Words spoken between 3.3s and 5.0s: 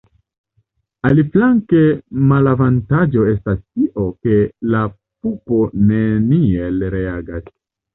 estas tio, ke la